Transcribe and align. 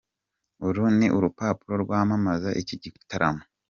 Uru 0.67 0.85
ni 0.97 1.07
urupapuro 1.17 1.73
rwamamaza 1.83 2.49
iki 2.61 2.75
gitaramo. 2.83 3.43